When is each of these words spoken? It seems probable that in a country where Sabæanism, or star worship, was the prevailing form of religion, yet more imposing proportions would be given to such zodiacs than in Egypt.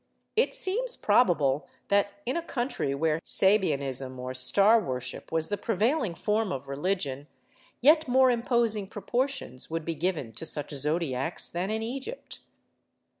It 0.35 0.55
seems 0.55 0.97
probable 0.97 1.67
that 1.89 2.13
in 2.25 2.35
a 2.35 2.41
country 2.41 2.95
where 2.95 3.19
Sabæanism, 3.23 4.17
or 4.17 4.33
star 4.33 4.79
worship, 4.83 5.31
was 5.31 5.49
the 5.49 5.59
prevailing 5.59 6.15
form 6.15 6.51
of 6.51 6.67
religion, 6.67 7.27
yet 7.81 8.07
more 8.07 8.31
imposing 8.31 8.87
proportions 8.87 9.69
would 9.69 9.85
be 9.85 9.93
given 9.93 10.33
to 10.33 10.43
such 10.47 10.71
zodiacs 10.71 11.47
than 11.47 11.69
in 11.69 11.83
Egypt. 11.83 12.39